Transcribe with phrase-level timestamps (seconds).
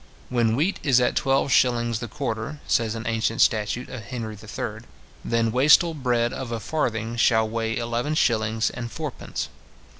[0.29, 4.81] "When wheat is at twelve shillings the quarter," says an ancient statute of Henry III.
[5.23, 9.47] "then wastel bread of a farthing shall weigh eleven shillings and fourpence".